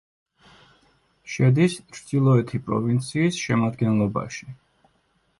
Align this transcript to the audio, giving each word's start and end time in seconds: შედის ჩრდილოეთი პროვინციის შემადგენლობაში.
შედის 1.33 1.75
ჩრდილოეთი 1.97 2.61
პროვინციის 2.69 3.37
შემადგენლობაში. 3.43 4.49